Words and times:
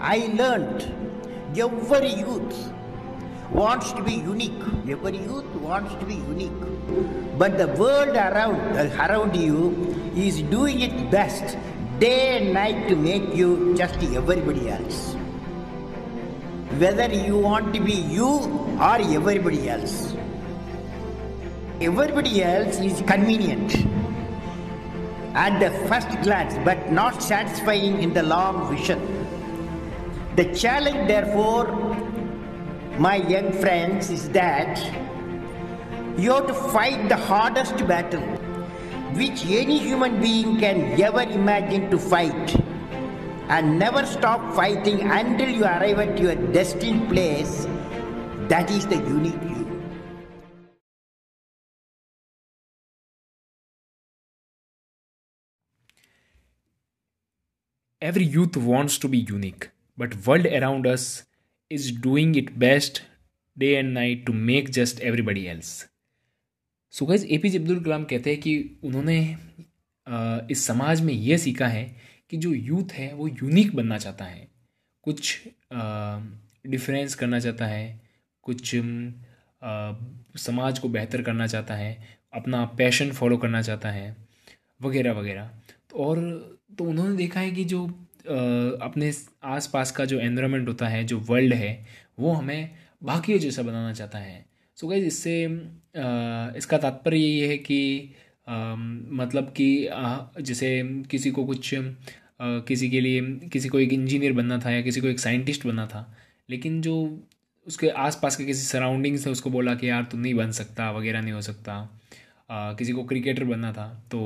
I 0.00 0.30
learned 0.34 0.82
every 1.56 2.08
youth 2.08 2.72
wants 3.50 3.92
to 3.92 4.02
be 4.02 4.14
unique. 4.14 4.62
Every 4.88 5.16
youth 5.16 5.46
wants 5.56 5.94
to 5.94 6.04
be 6.04 6.16
unique. 6.16 7.38
But 7.38 7.56
the 7.56 7.68
world 7.68 8.14
around, 8.14 8.76
around 8.76 9.36
you 9.36 9.94
is 10.14 10.42
doing 10.42 10.80
its 10.80 11.10
best 11.10 11.56
day 11.98 12.38
and 12.38 12.52
night 12.52 12.88
to 12.88 12.96
make 12.96 13.34
you 13.34 13.74
just 13.74 13.94
everybody 14.02 14.68
else. 14.68 15.14
Whether 16.78 17.12
you 17.14 17.38
want 17.38 17.72
to 17.72 17.80
be 17.80 17.94
you 17.94 18.28
or 18.78 18.98
everybody 19.00 19.68
else. 19.70 20.14
Everybody 21.80 22.42
else 22.42 22.78
is 22.80 23.00
convenient 23.06 23.86
at 25.34 25.58
the 25.60 25.70
first 25.88 26.08
glance, 26.22 26.54
but 26.64 26.90
not 26.90 27.22
satisfying 27.22 28.02
in 28.02 28.12
the 28.12 28.22
long 28.22 28.74
vision. 28.74 29.15
The 30.36 30.54
challenge, 30.54 31.08
therefore, 31.08 31.66
my 32.98 33.16
young 33.16 33.52
friends, 33.52 34.10
is 34.10 34.28
that 34.30 34.76
you 36.18 36.32
have 36.32 36.46
to 36.46 36.54
fight 36.54 37.08
the 37.08 37.16
hardest 37.16 37.86
battle 37.88 38.20
which 39.16 39.46
any 39.46 39.78
human 39.78 40.20
being 40.20 40.58
can 40.58 41.00
ever 41.00 41.22
imagine 41.22 41.90
to 41.90 41.98
fight 41.98 42.54
and 43.48 43.78
never 43.78 44.04
stop 44.04 44.54
fighting 44.54 45.00
until 45.10 45.48
you 45.48 45.64
arrive 45.64 46.00
at 46.00 46.18
your 46.18 46.34
destined 46.52 47.08
place. 47.08 47.66
That 48.48 48.70
is 48.70 48.86
the 48.86 48.96
unique 48.96 49.42
you. 49.42 49.56
every 58.02 58.24
youth 58.24 58.56
wants 58.56 58.98
to 58.98 59.08
be 59.08 59.18
unique 59.18 59.70
but 59.98 60.16
world 60.26 60.46
around 60.46 60.86
us 60.86 61.04
is 61.70 61.90
doing 62.06 62.34
it 62.34 62.50
best 62.58 63.02
day 63.56 63.74
and 63.76 63.94
night 63.94 64.24
to 64.26 64.32
make 64.48 64.72
just 64.78 65.04
everybody 65.10 65.44
else. 65.52 65.70
So 66.92 67.06
guys 67.06 67.24
A 67.26 67.38
P 67.38 67.48
J 67.50 67.58
Abdul 67.58 67.82
Kalam 67.84 68.04
कहते 68.04 68.30
हैं 68.30 68.40
कि 68.40 68.80
उन्होंने 68.84 69.18
इस 70.50 70.64
समाज 70.66 71.00
में 71.00 71.12
यह 71.14 71.36
सीखा 71.38 71.66
है 71.66 71.84
कि 72.30 72.36
जो 72.36 72.52
यूथ 72.52 72.92
है 72.92 73.12
वो 73.14 73.28
यूनिक 73.28 73.74
बनना 73.76 73.98
चाहता 73.98 74.24
है। 74.24 74.46
कुछ 75.04 75.38
डिफरेंस 76.66 77.14
करना 77.14 77.40
चाहता 77.40 77.66
है 77.66 78.00
कुछ 78.42 78.74
आ, 78.76 79.92
समाज 80.36 80.78
को 80.78 80.88
बेहतर 80.88 81.22
करना 81.22 81.46
चाहता 81.46 81.74
है 81.74 82.18
अपना 82.34 82.64
पैशन 82.78 83.10
फॉलो 83.12 83.36
करना 83.36 83.62
चाहता 83.62 83.90
है 83.90 84.16
वगैरह 84.82 85.12
वगैरह। 85.12 85.50
तो 85.90 85.96
और 86.04 86.18
तो 86.78 86.84
उन्होंने 86.84 87.16
देखा 87.16 87.40
है 87.40 87.50
कि 87.50 87.64
जो 87.64 87.86
अपने 88.26 89.12
आसपास 89.44 89.90
का 89.90 90.04
जो 90.04 90.18
एनवायरनमेंट 90.20 90.68
होता 90.68 90.88
है, 90.88 91.04
जो 91.04 91.18
वर्ल्ड 91.20 91.54
है, 91.54 91.86
वो 92.18 92.32
हमें 92.32 92.70
बाकी 93.02 93.38
जैसा 93.38 93.62
बनाना 93.62 93.92
चाहता 93.92 94.18
है। 94.18 94.44
सो 94.78 94.86
so 94.86 94.92
गाइज़ 94.92 95.06
इससे 95.06 95.42
इसका 96.58 96.78
तात्पर्य 96.78 97.18
यही 97.18 97.40
है 97.40 97.56
कि 97.58 98.14
मतलब 98.48 99.52
कि 99.56 99.68
जैसे 100.42 100.68
किसी 101.10 101.30
को 101.30 101.44
कुछ 101.44 101.70
किसी 102.40 102.88
के 102.90 103.00
लिए, 103.00 103.20
किसी 103.52 103.68
को 103.68 103.78
एक 103.80 103.92
इंजीनियर 103.92 104.32
बनना 104.32 104.58
था 104.58 104.70
या 104.70 104.80
किसी 104.82 105.00
को 105.00 105.08
एक 105.08 105.20
साइंटिस्ट 105.20 105.66
बनना 105.66 105.86
था, 105.86 106.16
लेकिन 106.50 106.80
जो 106.82 106.96
उसके 107.66 107.88
आसपास 107.88 108.36
के 108.36 108.44
किसी 108.44 108.62
सराउंडिंग्स 108.62 109.24
से 109.24 109.30
उसको 109.30 109.50
बोला 109.50 109.74
कि 109.74 109.88
यार 109.88 110.02
तुम 110.10 110.20
नहीं 110.20 110.34
बन 110.34 110.50
सकता, 110.52 110.90
वगैरह 110.90 111.20
नहीं 111.20 111.32
हो 111.32 111.40
सकता। 111.42 111.78
आ, 112.50 112.72
किसी 112.72 112.92
को 112.92 113.04
क्रिकेटर 113.04 113.44
बनना 113.44 113.72
था 113.72 113.86
तो 114.10 114.20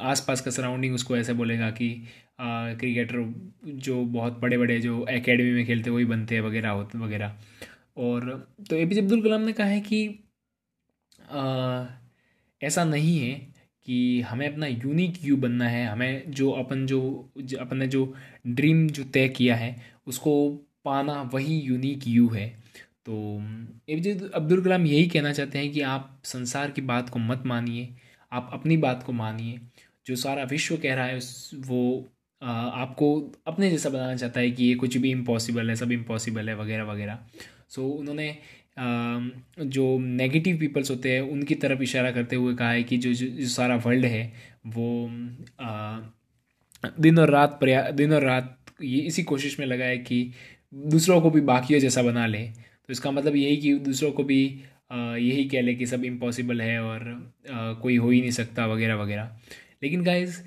आसपास 0.00 0.40
का 0.40 0.50
सराउंडिंग 0.50 0.94
उसको 0.94 1.16
ऐसे 1.16 1.32
बोलेगा 1.32 1.70
कि 1.70 1.88
आ, 2.40 2.74
क्रिकेटर 2.74 3.34
जो 3.66 4.04
बहुत 4.04 4.38
बड़े 4.40 4.58
बड़े 4.58 4.80
जो 4.80 5.06
एकेडमी 5.10 5.50
में 5.50 5.66
खेलते 5.66 5.90
वही 5.90 6.04
बनते 6.04 6.34
हैं 6.34 6.42
वगैरह 6.42 6.70
होते 6.70 6.98
वगैरह। 6.98 7.36
और 7.96 8.48
तो 8.70 8.76
ए 8.76 8.86
पी 8.86 8.94
जे 8.94 9.00
अब्दुल 9.00 9.22
कलाम 9.22 9.40
ने 9.40 9.52
कहा 9.52 9.66
है 9.66 9.80
कि 9.80 10.06
आ, 11.30 11.86
ऐसा 12.62 12.84
नहीं 12.84 13.18
है 13.18 13.34
कि 13.84 14.20
हमें 14.20 14.52
अपना 14.52 14.66
यूनिक 14.66 15.24
यू 15.24 15.36
बनना 15.36 15.68
है 15.68 15.86
हमें 15.86 16.30
जो 16.30 16.50
अपन 16.50 16.86
जो, 16.86 17.30
जो 17.38 17.58
अपन 17.58 17.76
ने 17.76 17.86
जो 17.86 18.14
ड्रीम 18.46 18.88
जो 18.88 19.04
तय 19.04 19.28
किया 19.28 19.56
है 19.56 19.76
उसको 20.06 20.34
पाना 20.84 21.22
वही 21.22 21.60
यूनिक 21.60 22.06
यू 22.08 22.28
है। 22.28 22.63
तो 23.06 23.14
ए 23.88 23.96
पी 23.96 24.10
अब्दुल 24.34 24.62
कलाम 24.64 24.86
यही 24.86 25.06
कहना 25.06 25.32
चाहते 25.32 25.58
हैं 25.58 25.70
कि 25.72 25.80
आप 25.80 26.20
संसार 26.24 26.70
की 26.70 26.82
बात 26.82 27.08
को 27.08 27.18
मत 27.18 27.42
मानिए 27.46 27.88
आप 28.32 28.50
अपनी 28.52 28.76
बात 28.76 29.02
को 29.02 29.12
मानिए। 29.12 29.60
जो 30.06 30.16
सारा 30.16 30.44
विश्व 30.44 30.76
कह 30.76 30.94
रहा 30.94 31.04
है 31.06 31.18
वो 31.66 31.80
आपको 32.42 33.08
अपने 33.46 33.70
जैसा 33.70 33.90
बनाना 33.90 34.16
चाहता 34.16 34.40
है 34.40 34.50
कि 34.50 34.64
ये 34.64 34.74
कुछ 34.74 34.96
भी 34.96 35.10
इम्पॉसिबल 35.10 35.70
है 35.70 35.76
सब 35.76 35.92
इम्पॉसिबल 35.92 36.48
है 36.48 36.56
वगैरह 36.56 36.84
वगैरह। 36.84 37.18
सो 37.68 37.82
so, 37.82 37.98
उन्होंने 37.98 38.36
जो 39.60 39.98
नेगेटिव 39.98 40.58
पीपल्स 40.58 40.90
होते 40.90 41.12
हैं 41.12 41.20
उनकी 41.20 41.54
तरफ़ 41.54 41.82
इशारा 41.82 42.10
करते 42.10 42.36
हुए 42.36 42.54
कहा 42.54 42.70
है 42.70 42.82
कि 42.82 42.96
जो 42.98 43.12
जो, 43.12 43.26
जो 43.26 43.46
सारा 43.48 43.76
वर्ल्ड 43.76 44.04
है 44.04 44.32
वो 44.66 45.08
दिन 47.00 47.18
और 47.18 47.30
रात 47.30 47.56
प्रया 47.60 47.90
दिन 47.90 48.12
और 48.12 48.22
रात 48.22 48.58
ये 48.82 49.00
इसी 49.00 49.22
कोशिश 49.22 49.58
में 49.60 49.66
लगा 49.66 49.84
है 49.84 49.98
कि 49.98 50.30
दूसरों 50.74 51.20
को 51.20 51.30
भी 51.30 51.40
बाकियों 51.40 51.80
जैसा 51.80 52.02
बना 52.02 52.26
ले। 52.26 52.48
तो 52.86 52.92
इसका 52.92 53.10
मतलब 53.10 53.36
यही 53.36 53.56
कि 53.56 53.74
दूसरों 53.80 54.10
को 54.12 54.24
भी 54.24 54.42
यही 54.92 55.44
कह 55.44 55.62
ले 55.62 55.74
कि 55.74 55.86
सब 55.86 56.04
इम्पॉसिबल 56.04 56.60
है 56.60 56.78
और 56.82 57.00
कोई 57.82 57.96
हो 57.96 58.10
ही 58.10 58.20
नहीं 58.20 58.30
सकता 58.30 58.66
वगैरह 58.66 58.94
वगैरह। 58.94 59.36
लेकिन 59.82 60.02
गाइज़ 60.04 60.40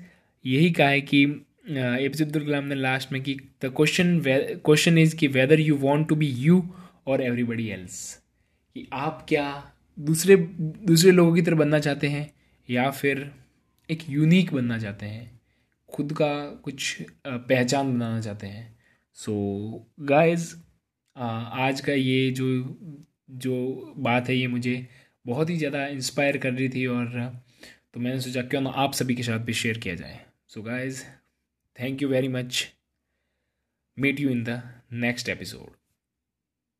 यही 0.44 0.70
कहा 0.70 0.88
है 0.88 1.00
कि 1.00 1.24
ए 1.24 2.08
पी 2.08 2.22
अब्दुल 2.24 2.44
कलाम 2.44 2.64
ने 2.64 2.74
लास्ट 2.74 3.12
में 3.12 3.22
कि 3.22 3.34
द 3.62 3.72
क्वेश्चन 3.76 4.20
क्वेश्चन 4.26 4.98
इज़ 4.98 5.16
कि 5.16 5.26
whether 5.28 5.60
you 5.60 5.76
want 5.76 6.08
to 6.08 6.16
be 6.16 6.26
you 6.26 6.62
और 7.06 7.22
एवरीबडी 7.22 7.68
एल्स 7.68 7.98
कि 8.74 8.86
आप 8.92 9.24
क्या 9.28 9.72
दूसरे 9.98 10.36
दूसरे 10.36 11.10
लोगों 11.10 11.34
की 11.34 11.42
तरह 11.42 11.56
बनना 11.56 11.78
चाहते 11.78 12.08
हैं 12.08 12.30
या 12.68 12.90
फिर 12.90 13.30
एक 13.90 13.98
यूनिक 14.10 14.52
बनना 14.54 14.78
चाहते 14.78 15.06
हैं? 15.06 15.40
खुद 15.88 16.12
का 16.12 16.28
कुछ 16.64 16.96
पहचान 17.26 17.94
बनाना 17.94 18.20
चाहते 18.20 18.46
हैं। 18.46 18.78
सो 19.14 19.32
so, 19.32 20.08
गाइज़ 20.08 20.54
आज 21.16 21.80
का 21.80 21.92
ये 21.92 22.30
जो 22.30 22.46
जो 23.30 23.54
बात 23.98 24.28
है 24.28 24.36
ये 24.36 24.46
मुझे 24.46 24.88
बहुत 25.26 25.50
ही 25.50 25.56
ज़्यादा 25.56 25.86
इंस्पायर 25.86 26.38
कर 26.38 26.52
रही 26.52 26.68
थी 26.68 26.86
और 26.86 27.06
तो 27.94 28.00
मैंने 28.00 28.20
सोचा 28.20 28.42
क्यों 28.42 28.60
ना 28.60 28.70
आप 28.70 28.92
सभी 28.92 29.14
के 29.14 29.22
साथ 29.22 29.38
भी 29.38 29.54
शेयर 29.54 29.78
किया 29.78 29.94
जाए। 29.94 30.20
So 30.48 30.62
guys 30.62 31.04
thank 31.80 32.02
you 32.02 32.08
very 32.08 32.28
much 32.28 32.66
meet 33.98 34.20
you 34.20 34.30
in 34.30 34.44
the 34.44 34.62
next 34.92 35.28
episode 35.28 35.77